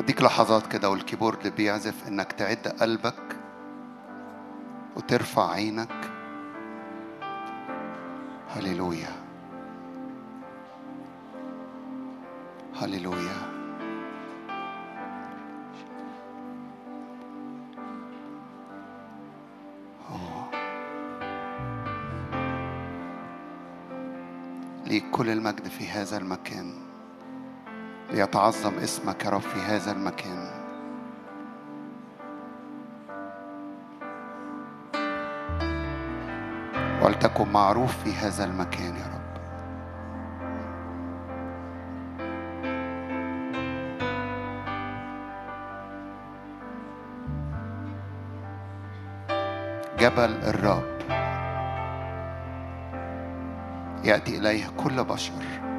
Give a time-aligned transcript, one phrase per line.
[0.00, 3.36] اديك لحظات كده والكيبورد بيعزف إنك تعد قلبك
[4.96, 6.10] وترفع عينك.
[8.48, 9.12] هللويا.
[12.80, 13.60] هللويا.
[24.86, 26.89] ليك كل المجد في هذا المكان.
[28.12, 30.60] ليتعظم اسمك يا رب في هذا المكان.
[37.02, 39.20] ولتكن معروف في هذا المكان يا رب.
[49.98, 51.00] جبل الرب
[54.04, 55.69] يأتي إليه كل بشر.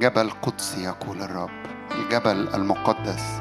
[0.00, 1.50] جبل قدسي يقول الرب
[1.90, 3.40] الجبل المقدس.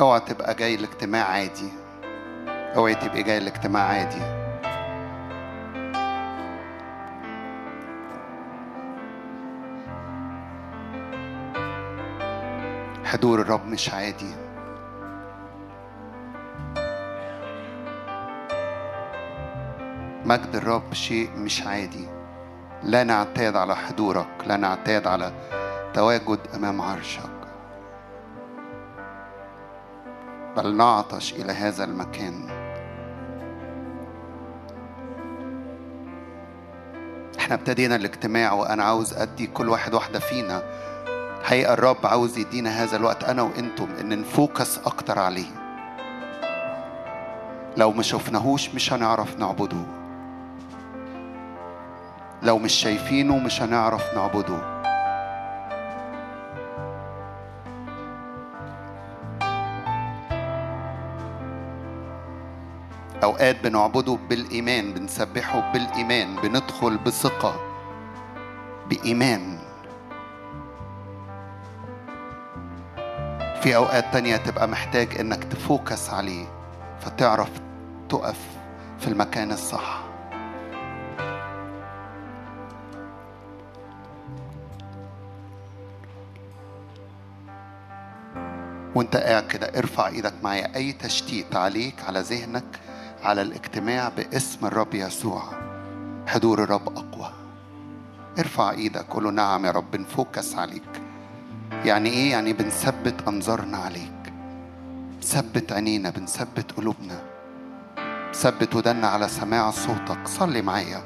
[0.00, 1.72] اوعى تبقى جاي الاجتماع عادي.
[2.76, 4.44] اوعي تبقى جاي الاجتماع عادي.
[13.04, 14.53] حضور الرب مش عادي.
[20.24, 22.08] مجد الرب شيء مش عادي.
[22.82, 25.32] لا نعتاد على حضورك لا نعتاد على
[25.94, 27.30] تواجد أمام عرشك.
[30.56, 32.48] بل نعطش إلى هذا المكان.
[37.38, 40.62] إحنا ابتدينا الاجتماع وأنا عاوز أدي كل واحد واحدة فينا.
[41.42, 45.50] حقيقة الرب عاوز يدينا هذا الوقت أنا وأنتم إن نفوكس أكتر عليه.
[47.76, 50.03] لو ما شفناهوش مش هنعرف نعبده.
[52.44, 54.74] لو مش شايفينه مش هنعرف نعبده.
[63.22, 67.54] أوقات بنعبده بالإيمان بنسبحه بالإيمان بندخل بثقة
[68.88, 69.58] بإيمان.
[73.62, 76.46] في أوقات تانية تبقى محتاج إنك تفوكس عليه
[77.00, 77.50] فتعرف
[78.08, 78.38] تقف
[79.00, 80.03] في المكان الصح.
[89.04, 90.76] وانت قاعد كده ارفع إيدك معايا.
[90.76, 92.80] أي تشتيت عليك على ذهنك
[93.22, 95.42] على الاجتماع باسم الرب يسوع.
[96.26, 97.32] حضور الرب أقوى.
[98.38, 101.02] ارفع إيدك قول نعم يا رب بنفوكس عليك.
[101.84, 104.32] يعني إيه؟ يعني بنثبت أنظارنا عليك.
[105.16, 107.22] بنثبت عينينا بنثبت قلوبنا.
[108.34, 110.28] ثبت ودنا على سماع صوتك.
[110.28, 111.02] صلي معايا.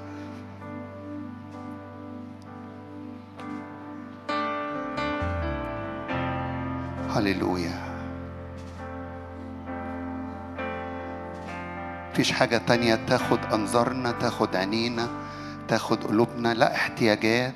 [7.10, 7.87] هللويا.
[12.18, 12.94] مفيش حاجة تانية.
[12.94, 15.08] تاخد أنظارنا تاخد عينينا
[15.68, 16.54] تاخد قلوبنا.
[16.54, 17.54] لا احتياجات.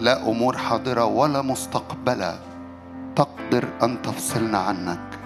[0.00, 2.38] لا أمور حاضرة ولا مستقبلة.
[3.16, 5.18] تقدر أن تفصلنا عنك.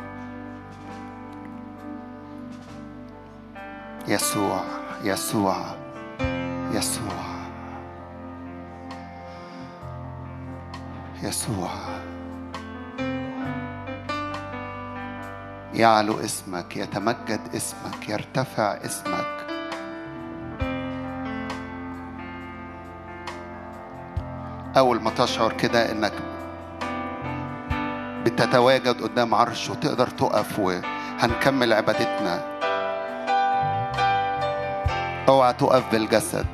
[4.09, 4.61] يسوع
[5.05, 5.57] يسوع
[6.73, 7.21] يسوع
[11.23, 11.71] يسوع.
[15.75, 19.41] يعلو اسمك يتمجد اسمك يرتفع اسمك.
[24.77, 26.13] أول ما تشعر كده إنك
[28.25, 32.61] بتتواجد قدام عرش وتقدر تقف وهنكمل عبادتنا.
[35.29, 36.47] أوعى تقف بالجسد.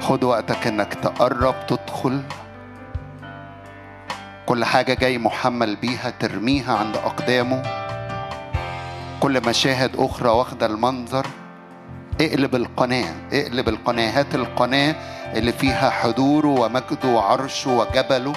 [0.00, 2.22] خد وقتك إنك تقرب تدخل
[4.46, 7.62] كل حاجة جاي محمل بيها ترميها عند أقدامه.
[9.20, 11.26] كل مشاهد أخرى واخدة المنظر.
[12.20, 14.94] اقلب القناة اقلب القناة هات القناة
[15.34, 18.32] اللي فيها حضوره ومجده وعرشه وجبله.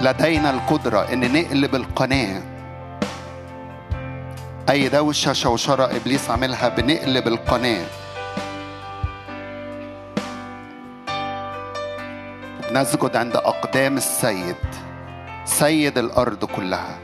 [0.00, 2.42] لدينا القدرة إن نقلب القناة.
[4.70, 7.84] أي دوشة شوشرة إبليس عاملها بنقلب القناة.
[12.78, 14.56] نسجد عند أقدام السيد
[15.44, 16.98] سيد الأرض كلها.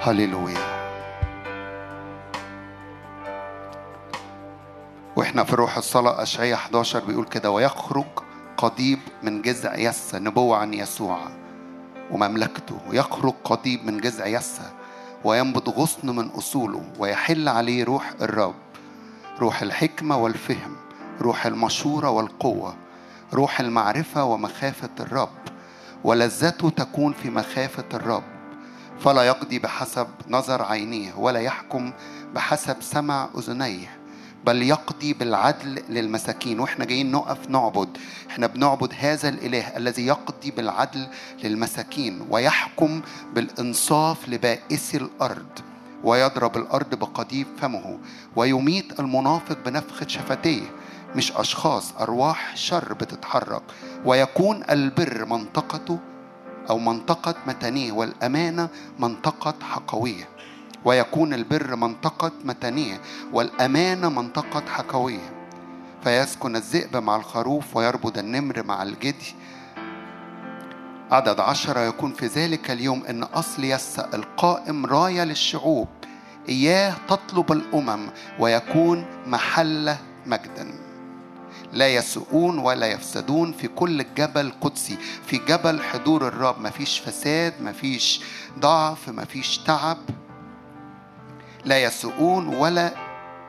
[0.00, 0.58] هللويا.
[5.16, 8.06] وإحنا في روح الصلاة أشعية 11 بيقول كده ويخرج
[8.56, 11.18] قضيب من جذع يسى نبوة عن يسوع
[12.10, 12.78] ومملكته.
[12.90, 14.70] ويخرج قضيب من جذع يسى
[15.24, 18.67] وينبت غصن من أصوله ويحل عليه روح الرب.
[19.40, 20.76] روح الحكمة والفهم
[21.20, 22.76] روح المشورة والقوة
[23.34, 25.28] روح المعرفة ومخافة الرب.
[26.04, 28.22] ولذته تكون في مخافة الرب.
[29.00, 31.92] فلا يقضي بحسب نظر عينيه ولا يحكم
[32.34, 33.98] بحسب سمع أذنيه
[34.46, 36.60] بل يقضي بالعدل للمساكين.
[36.60, 37.98] وإحنا جايين نقف نعبد.
[38.30, 41.08] إحنا بنعبد هذا الإله الذي يقضي بالعدل
[41.44, 43.00] للمساكين ويحكم
[43.34, 45.58] بالإنصاف لبائسي الأرض.
[46.04, 47.98] ويضرب الأرض بقضيب فمه
[48.36, 50.62] ويميت المنافق بنفخة شفتيه.
[51.16, 53.62] مش أشخاص أرواح شر بتتحرك.
[54.04, 55.98] ويكون البر منطقته
[56.70, 58.68] أو منطقة متانيه والأمانة
[58.98, 60.28] منطقة حقوية.
[60.84, 63.00] ويكون البر منطقة متانية
[63.32, 65.32] والأمانة منطقة حكوية
[66.04, 69.34] فيسكن الذئب مع الخروف ويربض النمر مع الجدي.
[71.10, 75.88] عدد عشرة يكون في ذلك اليوم إن أصل يسى القائم راية للشعوب.
[76.48, 79.96] إياه تطلب الأمم ويكون محل
[80.26, 80.74] مجدا
[81.72, 84.96] لا يسؤون ولا يفسدون في كل جبل قدسي
[85.26, 88.20] في جبل حضور الرب مفيش فساد مفيش
[88.58, 89.98] ضعف مفيش تعب.
[91.64, 92.94] لا يسوءون ولا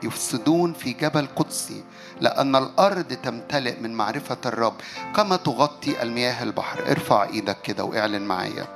[0.02, 1.84] يفسدون في جبل قدسي
[2.20, 4.74] لأن الأرض تمتلئ من معرفة الرب
[5.16, 6.90] كما تغطي المياه البحر.
[6.90, 8.66] ارفع إيدك كده وإعلن معايا.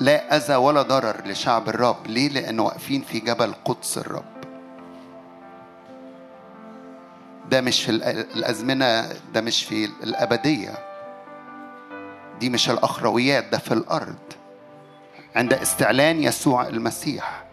[0.00, 2.06] لا أذى ولا ضرر لشعب الرب.
[2.06, 4.24] ليه؟ لأنه واقفين في جبل قدس الرب.
[7.50, 7.90] ده مش في
[8.34, 10.74] الأزمنة ده مش في الأبدية.
[12.40, 14.18] دي مش الأخرويات ده في الأرض.
[15.36, 17.47] عند استعلان يسوع المسيح.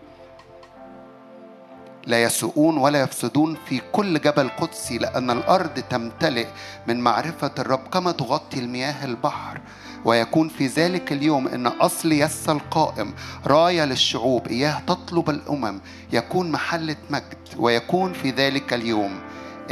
[2.08, 6.48] لا يسوءون ولا يفسدون في كل جبل قدسي لأن الأرض تمتلئ
[6.88, 9.62] من معرفة الرب كما تغطي المياه البحر.
[10.06, 13.14] ويكون في ذلك اليوم إن أصل يس القائم
[13.46, 15.82] راية للشعوب إياه تطلب الأمم
[16.14, 17.38] يكون محله مجد.
[17.58, 19.20] ويكون في ذلك اليوم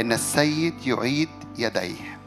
[0.00, 1.28] إن السيد يعيد
[1.58, 2.18] يديه.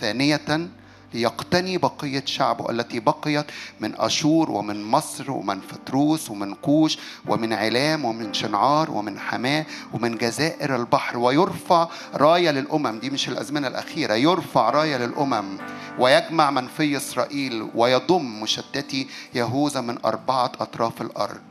[0.00, 0.70] ثانية
[1.16, 3.46] ليقتني بقية شعبه التي بقيت
[3.80, 10.16] من أشور ومن مصر ومن فتروس ومن كوش ومن علام ومن شنعار ومن حماة ومن
[10.16, 11.18] جزائر البحر.
[11.18, 15.58] ويرفع راية للأمم دي مش الأزمنة الأخيرة يرفع راية للأمم.
[15.98, 21.42] ويجمع من في إسرائيل ويضم مشتتي يهوذا من أربعة أطراف الأرض.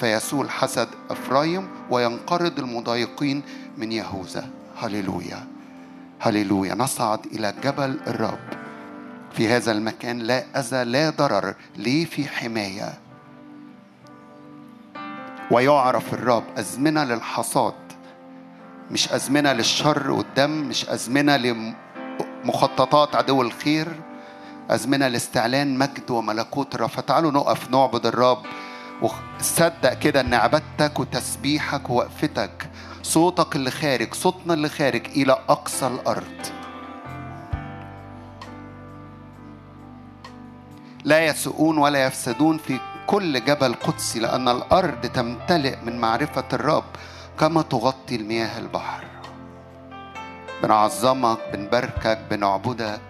[0.00, 3.42] فيسول حسد أفرايم وينقرض المضايقين
[3.78, 4.48] من يهوذا.
[4.76, 5.46] هللويا.
[6.20, 6.74] هللويا.
[6.74, 8.69] نصعد إلى جبل الرب.
[9.32, 12.98] في هذا المكان لا أذى لا ضرر ليه في حماية.
[15.50, 17.74] ويعرف الرب أزمنة للحصاد
[18.90, 21.36] مش أزمنة للشر والدم مش أزمنة
[22.44, 23.88] لمخططات عدو الخير
[24.70, 26.88] أزمنة لاستعلان مجد وملكوت الرب.
[26.88, 28.42] فتعالوا نقف نعبد الرب
[29.02, 32.70] وصدق كده إن عبادتك وتسبيحك ووقفتك
[33.02, 36.59] صوتك اللي خارج صوتنا اللي خارج إلى أقصى الأرض.
[41.04, 46.84] لا يسؤون ولا يفسدون في كل جبل قدسي لأن الأرض تمتلئ من معرفة الرب
[47.38, 49.04] كما تغطي المياه البحر.
[50.62, 53.00] بنعظمك بنباركك بنعبدك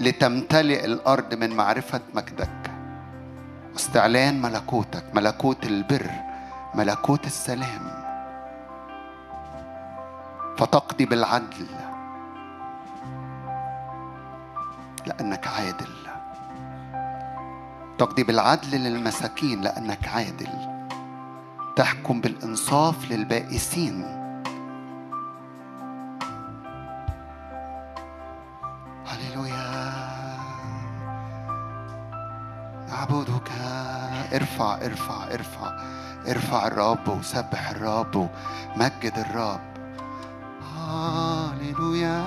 [0.00, 2.70] لتمتلئ الأرض من معرفة مجدك.
[3.72, 6.10] واستعلان ملكوتك ملكوت البر
[6.74, 8.02] ملكوت السلام.
[10.58, 11.66] فتقضي بالعدل.
[15.06, 15.92] لأنك عادل.
[17.98, 20.72] تقضي بالعدل للمساكين لأنك عادل.
[21.76, 24.02] تحكم بالإنصاف للبائسين.
[29.06, 29.92] هللويا.
[32.88, 33.50] نعبدك
[34.34, 35.72] ارفع ارفع ارفع.
[36.28, 38.16] ارفع الرب وسبح الرب.
[38.16, 39.60] ومجد الرب.
[40.78, 42.22] هللويا.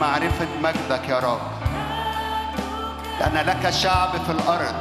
[0.00, 1.40] معرفة مجدك يا رب.
[3.20, 4.74] لأن لك شعب في الأرض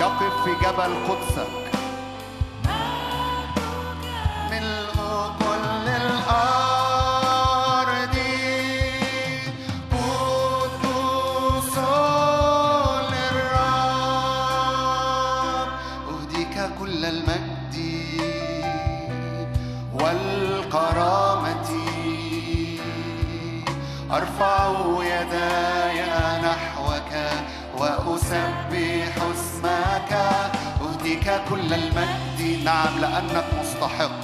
[0.00, 1.71] يقف في جبل قدسك.
[31.02, 34.21] أهديك كل المجد نعم لأنك مستحق.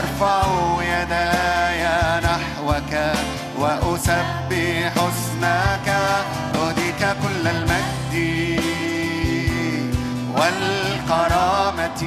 [0.00, 0.42] أرفع
[0.82, 1.84] يداي
[2.24, 2.92] نحوك
[3.58, 5.88] وأسبح اسمك
[6.54, 8.14] أهديك كل المجد
[10.36, 12.02] والكرامة.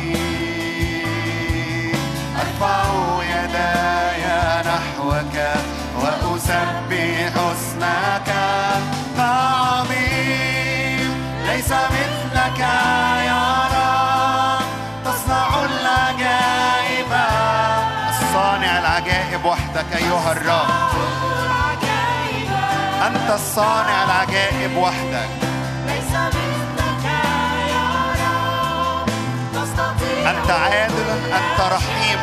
[2.42, 2.84] أرفع
[3.34, 4.24] يداي
[4.70, 5.36] نحوك
[6.02, 6.83] وأسبح
[19.92, 20.70] وحدك أيها الرب.
[23.08, 25.30] أنت الصانع العجائب وحدك.
[30.28, 32.20] أنت عادل أنت رحيم.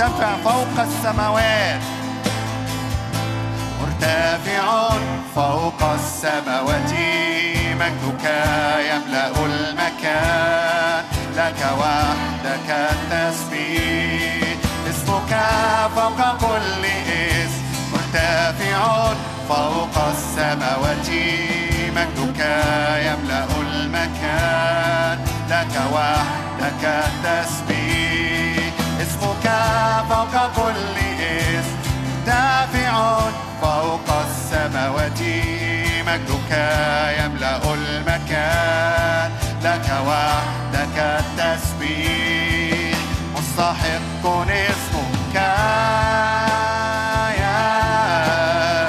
[0.00, 1.80] مرتفع فوق السماوات.
[3.80, 4.88] مرتفع
[5.34, 6.92] فوق السماوات.
[7.80, 8.24] مجدك
[8.90, 11.04] يملأ المكان.
[11.36, 14.56] لك وحدك التسبيح.
[14.90, 15.38] اسمك
[15.96, 17.62] فوق كل اسم.
[17.92, 19.12] مرتفع
[19.48, 21.10] فوق السماوات.
[21.96, 22.40] مجدك
[23.06, 25.24] يملأ المكان.
[25.50, 27.79] لك وحدك التسبيح.
[30.20, 31.78] فوق كل اسم
[32.26, 33.20] دافع
[33.62, 35.20] فوق السماوات
[36.06, 36.52] مجدك
[37.18, 39.30] يملأ المكان
[39.64, 42.98] لك وحدك التسبيح.
[43.36, 45.34] مستحق اسمك
[47.40, 47.62] يا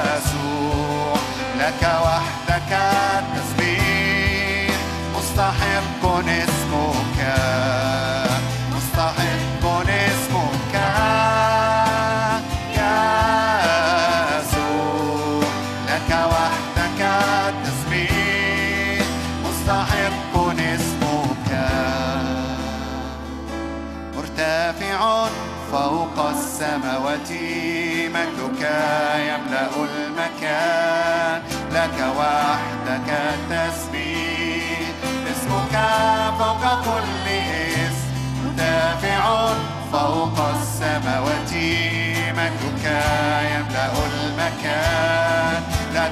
[0.04, 1.16] يسوع.
[1.58, 2.72] لك وحدك
[3.18, 4.76] التسبيح.
[5.16, 7.18] مستحق اسمك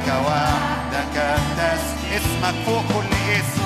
[0.01, 1.17] لك وحدك
[1.57, 3.63] تسبح اسمك فوق كل اسم.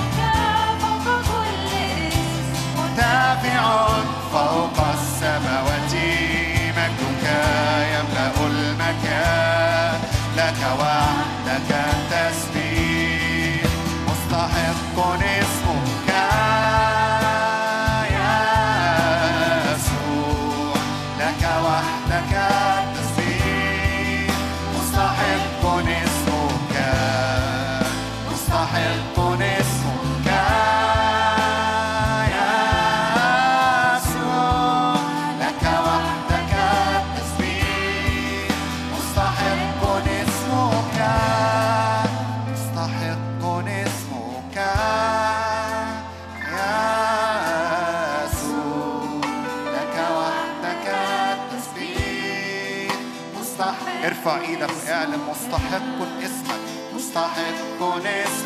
[2.76, 3.86] مرتفع
[4.32, 5.94] فوق السماوات
[6.76, 7.24] مجدك
[7.94, 10.00] يملأ المكان
[10.36, 11.13] لك وحدك
[57.78, 58.43] con esto.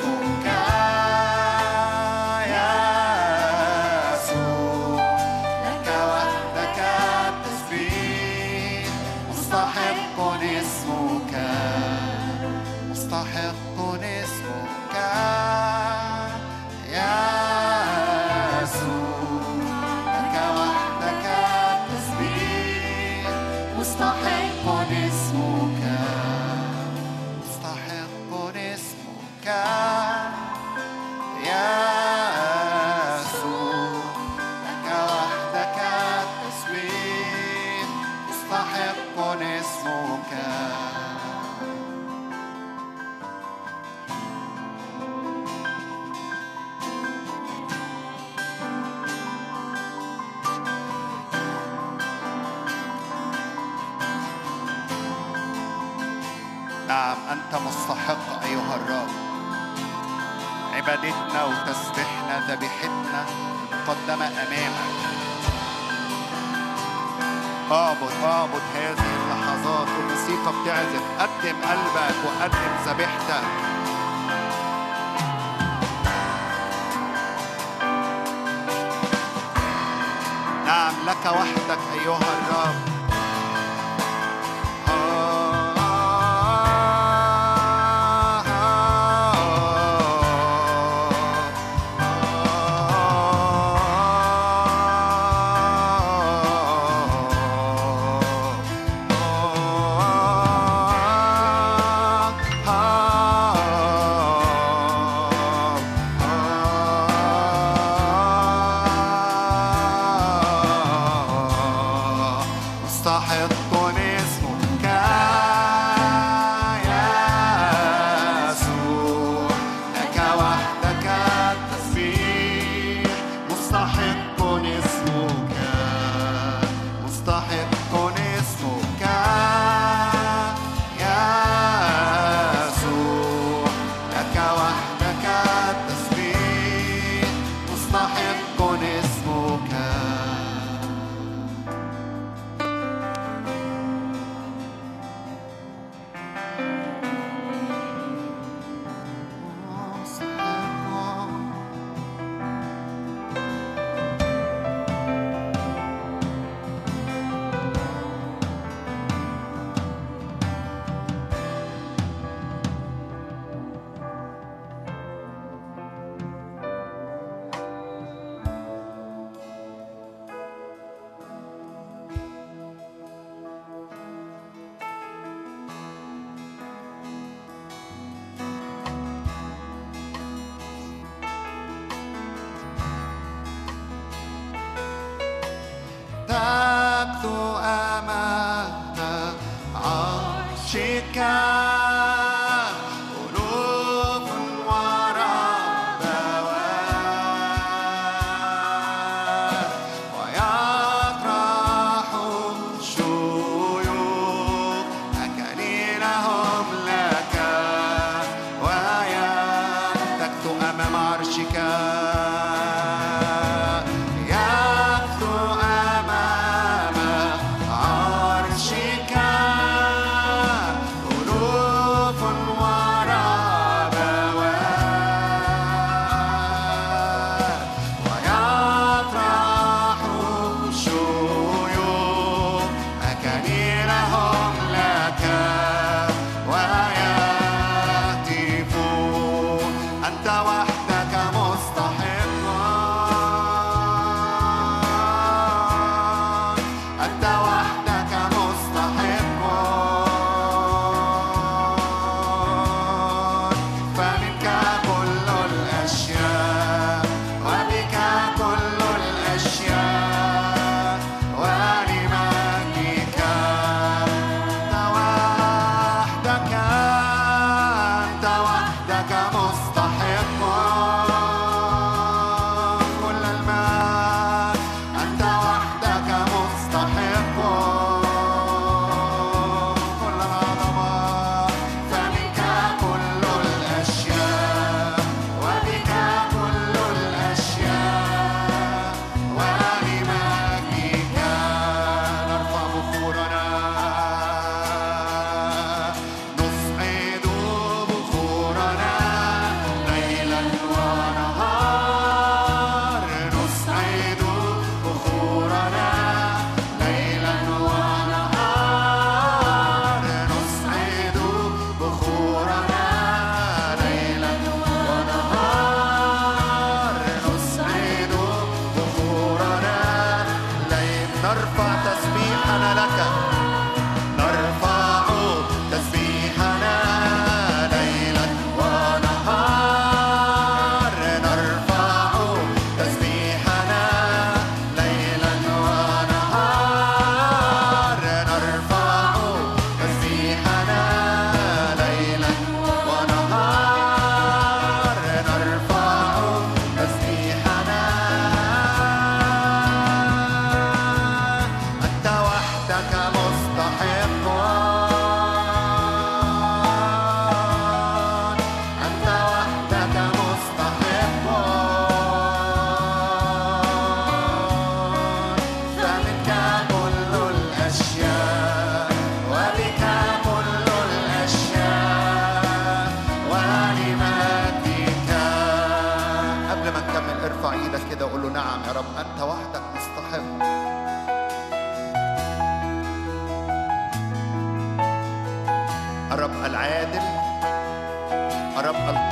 [321.31, 321.67] arpa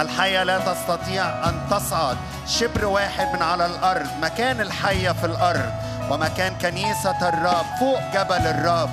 [0.00, 2.16] الحية لا تستطيع أن تصعد.
[2.46, 5.72] شبر واحد من على الأرض مكان الحية في الأرض
[6.10, 8.90] ومكان كنيسة الرب فوق جبل الرب.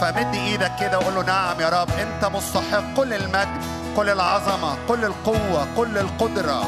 [0.00, 3.62] فمد إيدك كده وقول له نعم يا رب أنت مستحق كل المجد
[3.96, 6.66] كل العظمة كل القوة كل القدرة.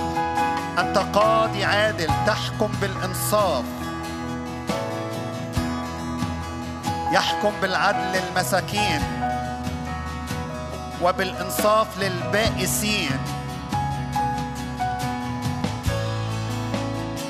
[0.78, 3.64] أنت قاضي عادل تحكم بالإنصاف.
[7.12, 9.17] يحكم بالعدل المساكين
[11.02, 13.18] وبالإنصاف للبائسين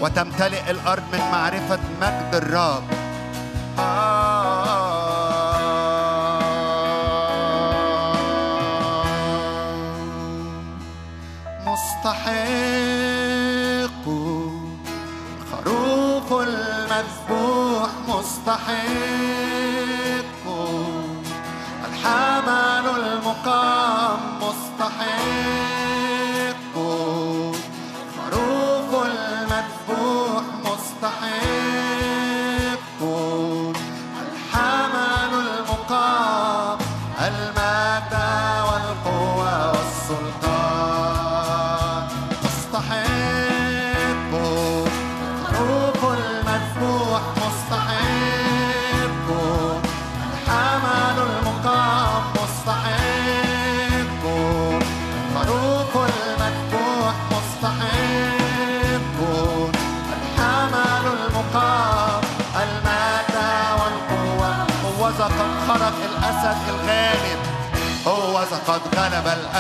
[0.01, 2.83] وتمتلئ الأرض من معرفة مجد الرب.
[3.79, 4.18] مستحق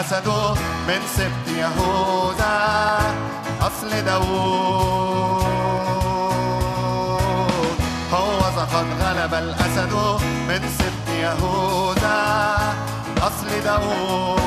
[0.08, 0.28] الأسد
[0.88, 2.56] من سبط يهوذا
[3.60, 5.42] أصل داوود
[8.12, 8.40] هو
[8.74, 9.92] قد غلب الأسد
[10.48, 12.58] من سبط يهوذا
[13.22, 14.38] أصل داوود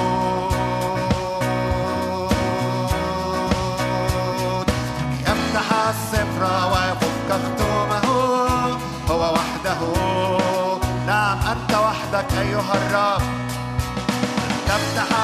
[5.22, 6.44] يفتح السفر
[6.74, 8.06] ويفك ختومه
[9.10, 9.82] هو وحده.
[11.08, 13.22] نعم أنت وحدك أيها الرب.
[14.68, 15.21] تفتح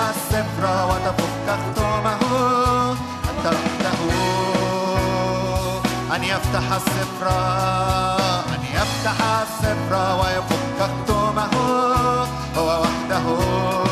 [0.58, 2.20] السفر وتفك ختومه
[3.30, 4.00] أنت وحده
[6.16, 7.30] أن يفتح السفر
[8.56, 11.50] أن يفتح السفر ويفك ختومه
[12.58, 13.87] هو وحده.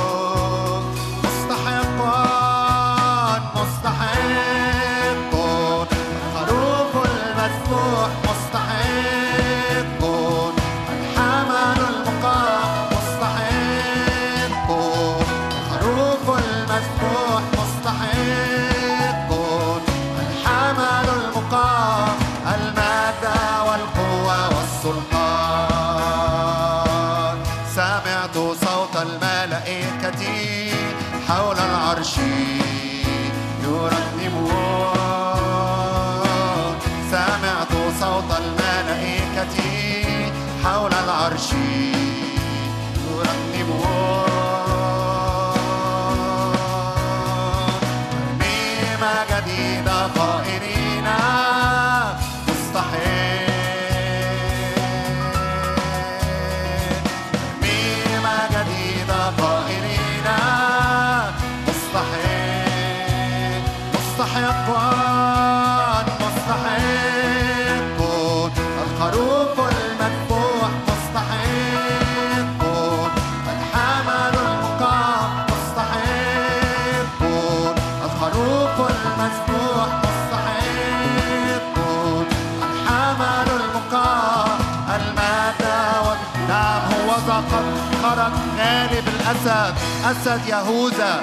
[89.31, 89.73] الأسد
[90.11, 91.21] أسد يهوذا.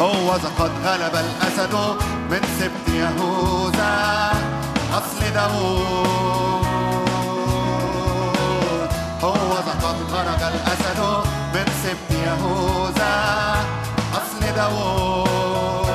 [0.00, 1.74] هو قد غلب الأسد
[2.30, 3.94] من سبط يهوذا.
[4.92, 6.68] أصل داوود
[9.22, 11.00] هو قد خرج الأسد
[11.54, 13.14] من سبط يهوذا.
[14.14, 15.87] أصل داوود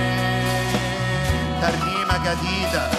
[1.62, 2.95] ترنيمة جديدة.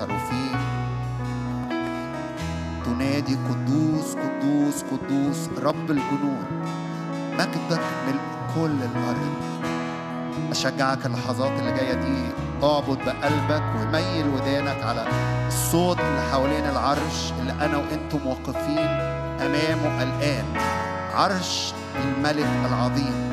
[0.00, 0.56] ملائكة وصاروفين
[2.84, 6.46] تنادي قدوس قدوس قدوس رب الجنود
[7.32, 8.20] مجدك ملء
[8.54, 9.34] كل الأرض
[10.50, 12.30] أشجعك اللحظات اللي جاية دي.
[12.62, 15.06] اعبد بقلبك وميل ودانك على
[15.46, 18.88] الصوت اللي حوالين العرش اللي أنا وأنتم واقفين
[19.40, 20.44] أمامه الآن.
[21.14, 21.72] عرش
[22.04, 23.30] الملك العظيم.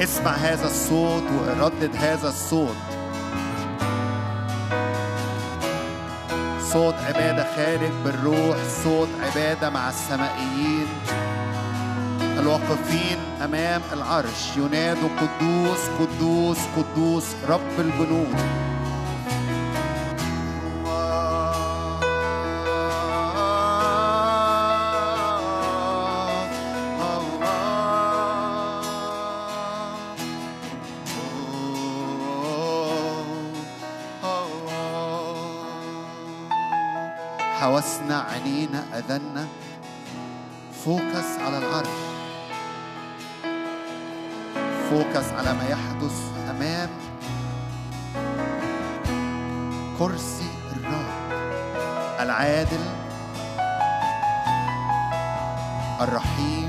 [0.00, 2.87] اسمع هذا الصوت وردد هذا الصوت.
[6.72, 10.86] صوت عبادة خارج بالروح صوت عبادة مع السمائيين.
[12.38, 18.36] الواقفين أمام العرش ينادوا قدوس قدوس قدوس رب الجنود.
[38.48, 39.46] عينينا أذنا
[40.84, 41.98] focus على العرش.
[44.90, 46.16] focus على ما يحدث
[46.50, 46.90] أمام
[49.98, 51.32] كرسي الرب
[52.20, 52.84] العادل
[56.00, 56.67] الرحيم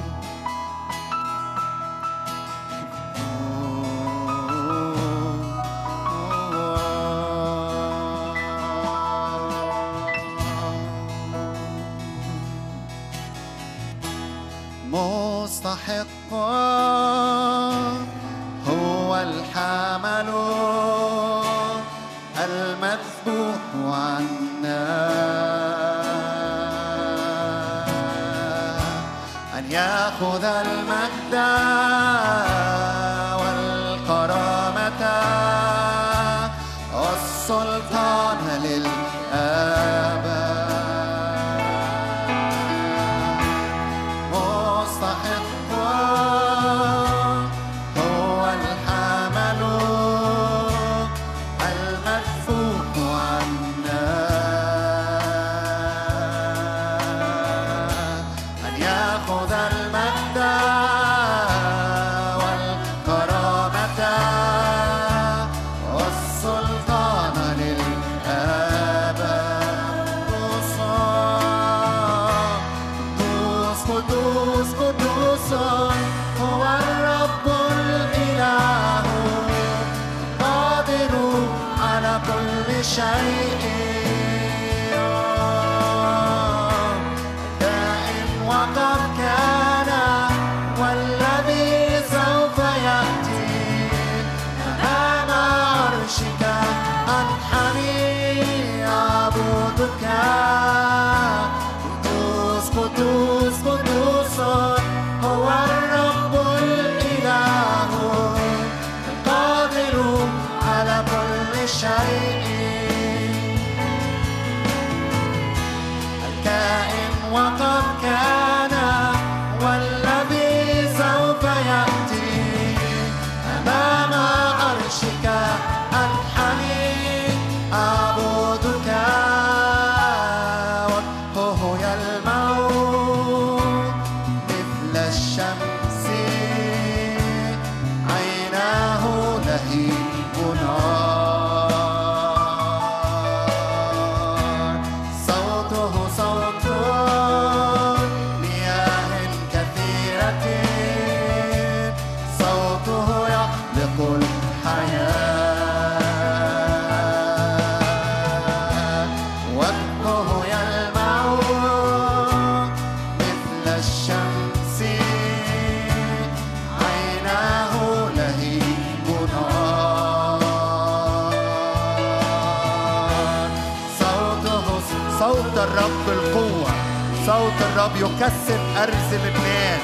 [177.89, 179.79] الرب يكسر أرز لبنان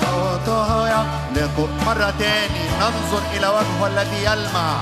[0.00, 2.64] صوته يخلق مرة تاني.
[2.80, 4.76] ننظر إلى وجهه الذي يلمع.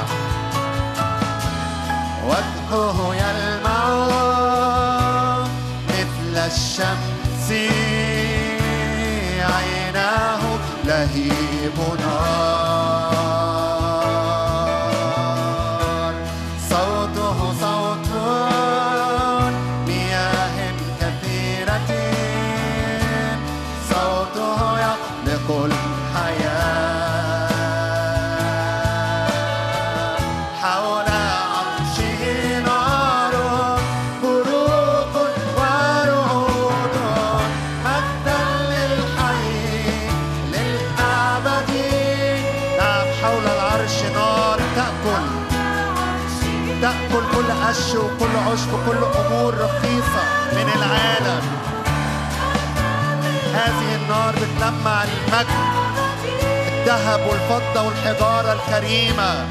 [2.26, 3.84] وجهه يلمع
[5.88, 7.49] مثل الشمس.
[9.43, 10.40] عيناه
[10.84, 12.82] لهيب نار
[48.53, 50.22] عشب وكل أمور رخيصة
[50.53, 51.42] من العالم.
[53.55, 55.48] هذه النار بتلمع المجد.
[56.68, 59.46] الذهب والفضة والحجارة الكريمة.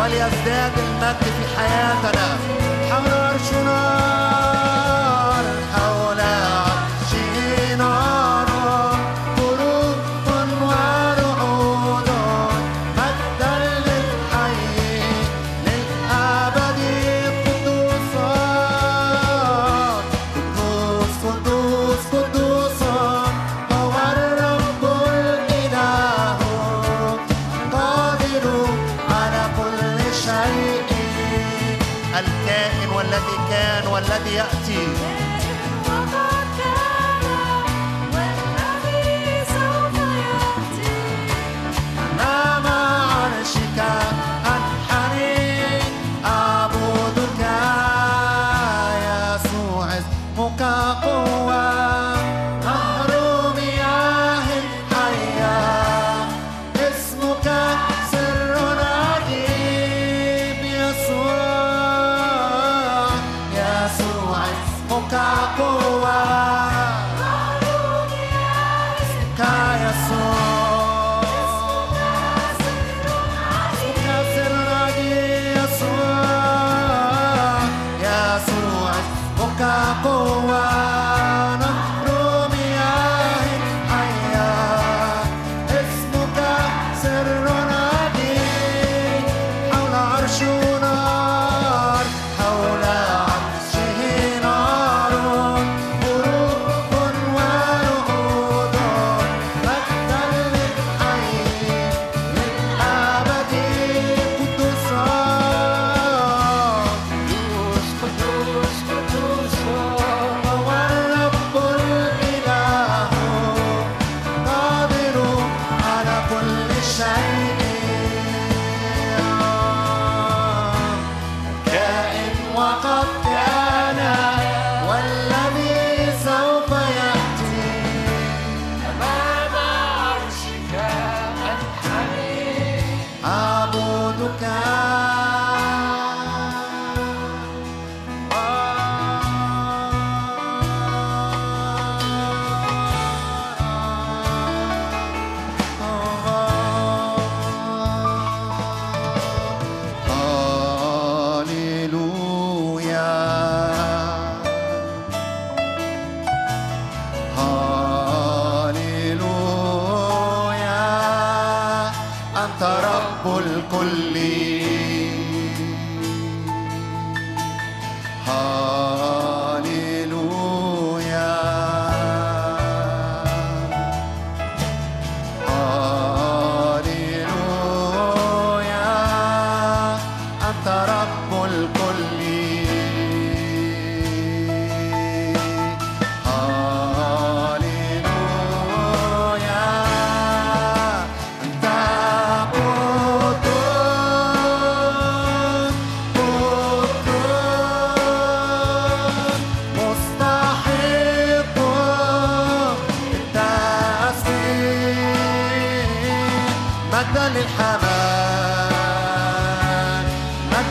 [0.00, 2.38] وليزداد المجد في حياتنا.
[2.90, 3.99] حول عرشنا.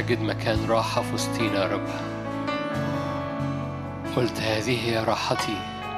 [0.00, 1.88] لتجد مكان راحة في وسطينا يا رب.
[4.16, 5.56] قلت هذه هي راحتي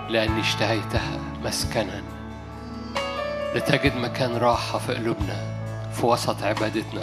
[0.09, 2.03] لأني اشتهيتها مسكنا.
[3.55, 5.37] لتجد مكان راحة في قلوبنا
[5.93, 7.01] في وسط عبادتنا.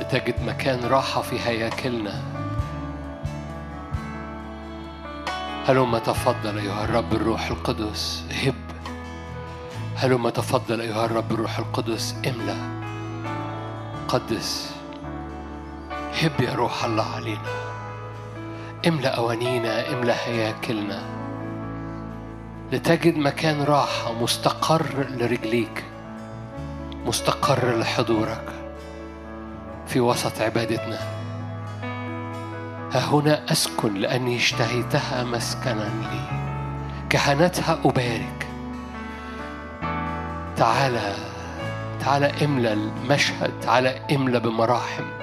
[0.00, 2.22] لتجد مكان راحة في هياكلنا.
[5.68, 8.54] هلما تفضل أيها الرب الروح القدس هب.
[9.96, 12.56] هلما تفضل أيها الرب الروح القدس املأ.
[14.08, 14.79] قدس.
[16.22, 17.50] هب يا روح الله علينا.
[18.88, 21.02] املأ أوانينا املأ هياكلنا
[22.72, 25.84] لتجد مكان راحة مستقر لرجليك
[27.06, 28.44] مستقر لحضورك
[29.86, 30.98] في وسط عبادتنا.
[32.92, 36.40] ها هنا أسكن لأني اشتهيتها مسكنا لي.
[37.10, 38.46] كهنتها أبارك.
[40.56, 41.14] تعالى
[42.00, 45.19] تعالى املى المشهد تعالى املى بمراحم.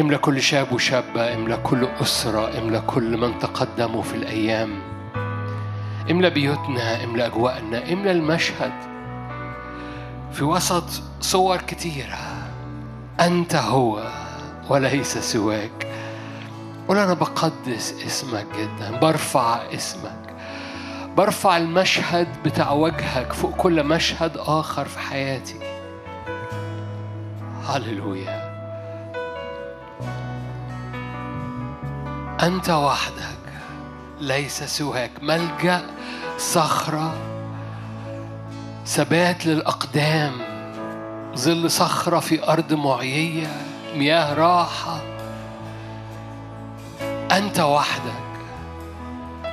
[0.00, 4.80] املى كل شاب وشابة املى كل أسرة املى كل من تقدموا في الأيام.
[6.10, 8.72] املى بيوتنا املى أجواءنا املى المشهد
[10.32, 10.84] في وسط
[11.20, 12.18] صور كتيرة
[13.20, 14.02] أنت هو
[14.68, 15.86] وليس سواك.
[16.88, 20.34] قول أنا بقدس اسمك جدا برفع اسمك.
[21.16, 25.58] برفع المشهد بتاع وجهك فوق كل مشهد آخر في حياتي.
[27.66, 28.41] هللويا.
[32.42, 33.38] أنت وحدك
[34.20, 35.10] ليس سواك.
[35.22, 35.82] ملجأ
[36.38, 37.14] صخرة
[38.86, 40.32] ثبات للأقدام.
[41.36, 43.46] ظل صخرة في أرض معيية
[43.96, 45.00] مياه راحة.
[47.32, 48.12] أنت وحدك.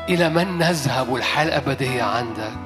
[0.10, 2.60] إلى من نذهب والحياة الأبدية عندك؟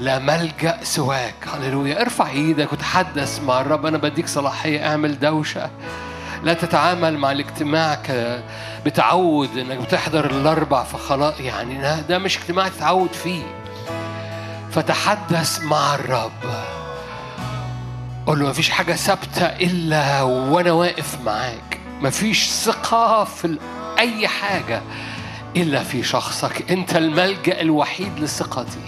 [0.00, 1.48] لا ملجأ سواك.
[1.54, 2.00] هللويا.
[2.00, 3.86] ارفع إيدك وتحدث مع الرب.
[3.86, 4.86] أنا بديك صلاحية.
[4.90, 5.70] اعمل دوشة.
[6.44, 7.98] لا تتعامل مع الاجتماع
[8.86, 13.42] بتعود إنك بتحضر الأربع فخلاص يعني ده مش اجتماع تتعود فيه.
[14.70, 16.32] فتحدث مع الرب.
[18.26, 21.80] قول له مفيش حاجة ثابتة إلا وأنا واقف معاك.
[22.00, 23.58] مفيش ثقة في
[23.98, 24.82] أي حاجة
[25.56, 26.70] إلا في شخصك.
[26.70, 28.80] أنت الملجأ الوحيد لثقتي.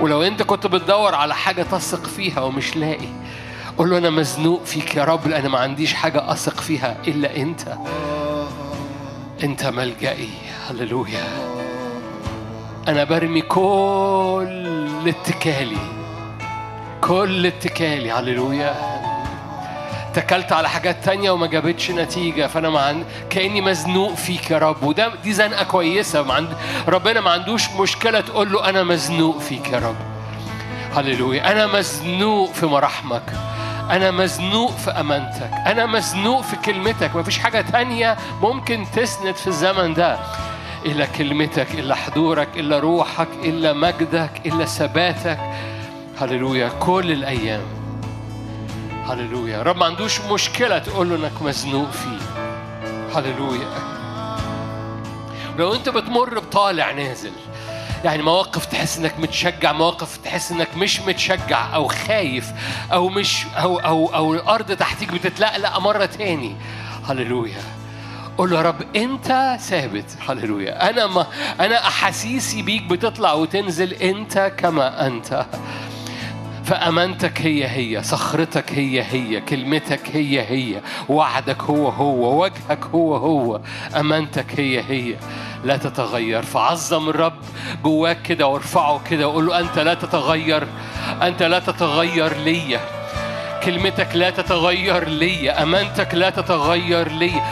[0.00, 3.08] ولو أنت كنت بتدور على حاجة تثق فيها ومش لاقي
[3.78, 7.76] قول له أنا مزنوق فيك يا رب لأن ما عنديش حاجة أثق فيها إلا أنت.
[9.44, 10.30] أنت ملجئي
[10.68, 11.24] هللويا.
[12.88, 15.78] أنا برمي كل اتكالي.
[17.00, 18.12] كل اتكالي.
[18.12, 18.74] هللويا.
[20.10, 23.04] اتكلت على حاجات تانية وما جابتش نتيجة فأنا ما عند...
[23.30, 24.82] كأني مزنوق فيك يا رب.
[24.82, 26.32] وده دي زنقة كويسة.
[26.32, 26.48] عند...
[26.88, 29.96] ربنا ما عندوش مشكلة تقول له أنا مزنوق فيك يا رب.
[30.94, 31.52] هللويا.
[31.52, 33.55] أنا مزنوق في مراحمك
[33.90, 35.50] أنا مزنوق في أمانتك.
[35.66, 37.16] أنا مزنوق في كلمتك.
[37.16, 40.18] مفيش حاجة تانية ممكن تسند في الزمن ده.
[40.86, 45.38] إلا كلمتك إلا حضورك إلا روحك إلا مجدك إلا ثباتك.
[46.20, 46.68] هللويا.
[46.68, 47.62] كل الأيام.
[49.06, 49.62] هللويا.
[49.62, 52.18] رب ما عندوش مشكلة تقول له إنك مزنوق فيه.
[53.14, 53.68] هللويا.
[55.58, 57.32] لو أنت بتمر بطالع نازل
[58.04, 62.52] يعني مواقف تحس إنك متشجع مواقف تحس إنك مش متشجع أو خايف
[62.92, 66.56] أو مش أو أو أو الأرض تحتيك بتتلقلق مرة تاني.
[67.08, 67.62] هللويا.
[68.38, 70.16] قول له يا رب أنت ثابت.
[70.28, 70.90] هللويا.
[70.90, 71.26] أنا ما
[71.60, 75.46] أنا أحاسيسي بيك بتطلع وتنزل أنت كما أنت.
[76.64, 83.60] فأمانتك هي هي صخرتك هي هي كلمتك هي هي وعدك هو هو وجهك هو هو
[83.96, 85.16] أمانتك هي هي.
[85.66, 86.42] لا تتغير.
[86.42, 87.38] فعظم الرب
[87.84, 90.66] جواك كده وارفعه كده وقول له أنت لا تتغير.
[91.22, 92.80] أنت لا تتغير ليا.
[93.64, 95.62] كلمتك لا تتغير ليا.
[95.62, 97.42] أمانتك لا تتغير ليا.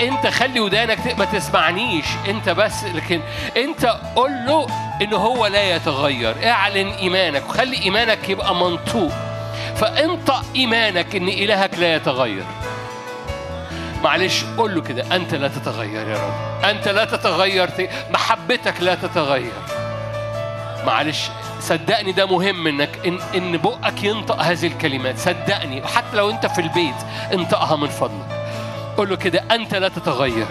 [0.00, 2.06] أنت خلي ودانك ما تسمعنيش.
[2.28, 3.20] أنت بس لكن
[3.56, 3.84] أنت
[4.16, 4.66] قول له
[5.02, 6.34] إن هو لا يتغير.
[6.44, 9.12] اعلن إيمانك وخلي إيمانك يبقى منطوق.
[9.76, 12.44] فأنطق إيمانك إن إلهك لا يتغير.
[14.02, 16.64] معلش قول له كده أنت لا تتغير يا رب.
[16.64, 17.70] أنت لا تتغير
[18.10, 19.52] محبتك لا تتغير.
[20.86, 21.28] معلش
[21.60, 25.18] صدقني ده مهم إنك ان إن بقك ينطق هذه الكلمات.
[25.18, 26.94] صدقني وحتى لو أنت في البيت
[27.34, 28.46] انطقها من فضلك.
[28.96, 30.46] قول له كده أنت لا تتغير.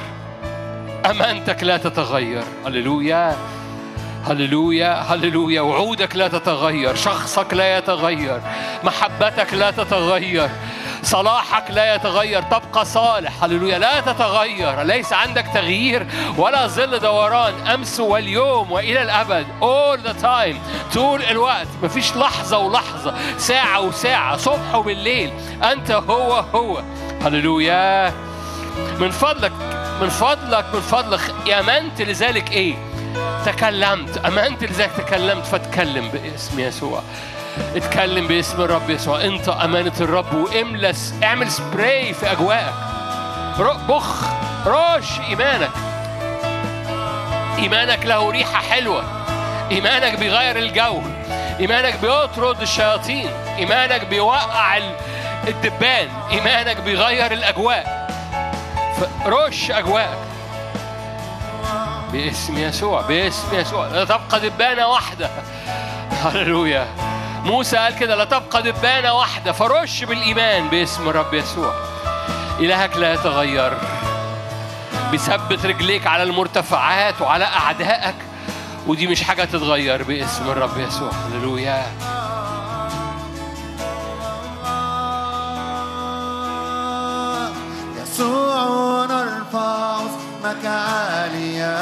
[1.06, 2.44] أمانتك لا تتغير.
[2.66, 3.36] هللويا.
[4.28, 5.02] هللويا.
[5.02, 5.62] هللويا.
[5.62, 6.96] وعودك لا تتغير.
[6.96, 8.42] شخصك لا يتغير.
[8.84, 10.50] محبتك لا تتغير.
[11.06, 12.42] صلاحك لا يتغير.
[12.42, 13.44] تبقى صالح.
[13.44, 13.78] هللويا.
[13.80, 14.82] لا تتغير.
[14.82, 17.68] ليس عندك تغيير ولا ظل دوران.
[17.68, 19.46] أمس واليوم وإلى الأبد.
[19.62, 20.56] All the time.
[20.94, 21.68] طول الوقت.
[21.84, 23.16] مفيش لحظة ولحظة.
[23.38, 24.38] ساعة وساعة.
[24.38, 25.34] صبح وبالليل.
[25.64, 26.82] أنت هو هو.
[27.26, 28.14] هللويا.
[29.00, 29.52] من فضلك
[30.02, 31.22] من فضلك من فضلك.
[31.60, 32.76] أمنت لذلك إيه؟
[33.46, 34.18] تكلمت.
[34.18, 35.46] أمنت لذلك تكلمت.
[35.46, 37.04] فاتكلم باسم يسوع.
[37.76, 39.22] اتكلم باسم الرب يسوع.
[39.24, 41.14] انت أمانة الرب وإملس.
[41.24, 42.74] اعمل سبراي في أجواءك.
[43.60, 44.26] ر- بخ.
[44.68, 45.70] رش إيمانك.
[47.60, 49.04] إيمانك له ريحة حلوة.
[49.72, 51.02] إيمانك بيغير الجو.
[51.60, 53.30] إيمانك بيطرد الشياطين.
[53.58, 54.96] إيمانك بيوقع ال-
[55.48, 56.08] الدبان.
[56.32, 58.06] إيمانك بيغير الأجواء.
[59.26, 60.18] فرش أجواءك.
[62.12, 63.02] باسم يسوع.
[63.02, 63.88] باسم يسوع.
[63.88, 65.30] لا تبقى دبانة واحدة.
[66.24, 66.88] هللويا.
[67.46, 71.74] موسى قال كده لا تبقى دبانه واحدة فرش بالإيمان باسم الرب يسوع.
[72.60, 73.78] إلهك لا يتغير.
[75.12, 78.16] بيثبت رجليك على المرتفعات وعلى أعدائك
[78.88, 81.12] ودي مش حاجة تتغير باسم الرب يسوع.
[81.12, 81.86] هللويا.
[88.02, 91.76] يسوع نرفع اسمك عاليا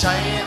[0.00, 0.44] شيء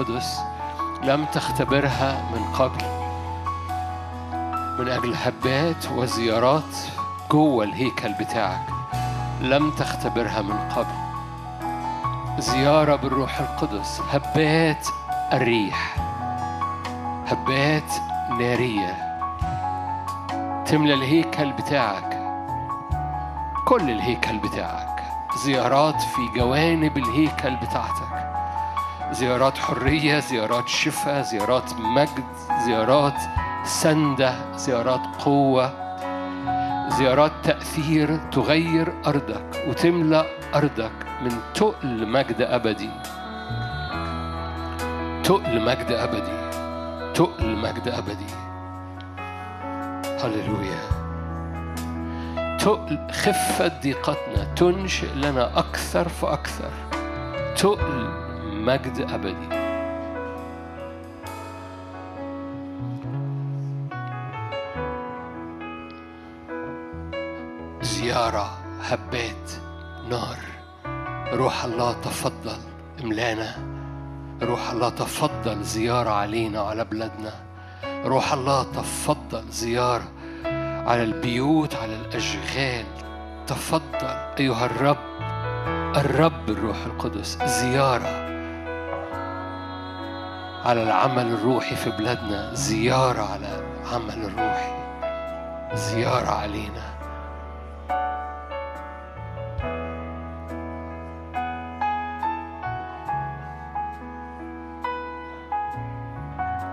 [0.00, 0.40] القدس
[1.02, 2.84] لم تختبرها من قبل.
[4.78, 6.76] من أجل هبات وزيارات
[7.30, 8.68] جوه الهيكل بتاعك
[9.40, 10.94] لم تختبرها من قبل.
[12.38, 14.88] زيارة بالروح القدس هبات
[15.32, 15.96] الريح
[17.26, 17.92] هبات
[18.30, 19.18] نارية.
[20.66, 22.20] تملى الهيكل بتاعك
[23.64, 25.02] كل الهيكل بتاعك.
[25.44, 28.05] زيارات في جوانب الهيكل بتاعتك.
[29.12, 32.24] زيارات حرية زيارات شفاء زيارات مجد
[32.66, 33.20] زيارات
[33.64, 35.86] سندة زيارات قوة
[36.98, 40.92] زيارات تأثير تغير أرضك وتملأ أرضك
[41.22, 42.90] من تقل مجد أبدي.
[45.24, 46.36] تقل مجد أبدي.
[47.14, 48.26] تقل مجد أبدي.
[50.24, 50.80] هللويا.
[52.58, 56.70] تقل خفة ضيقتنا تنشئ لنا أكثر فأكثر.
[57.56, 58.25] تقل
[58.66, 59.48] مجد أبدي.
[67.82, 69.50] زيارة هبات
[70.10, 70.38] نار.
[71.32, 72.58] روح الله تفضل
[73.04, 73.56] املانا.
[74.42, 77.32] روح الله تفضل زيارة علينا وعلى بلادنا.
[77.84, 80.08] روح الله تفضل زيارة
[80.86, 82.86] على البيوت على الأشغال.
[83.46, 85.06] تفضل أيها الرب
[85.96, 87.38] الرب الروح القدس.
[87.44, 88.35] زيارة
[90.66, 94.74] على العمل الروحي في بلادنا زيارة على العمل الروحي
[95.74, 96.96] زيارة علينا.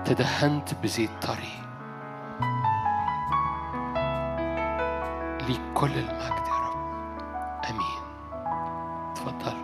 [0.06, 1.54] تدهنت بزيت طري
[5.48, 6.78] ليك كل المجد يا رب.
[7.70, 8.04] آمين.
[9.16, 9.62] تفضل.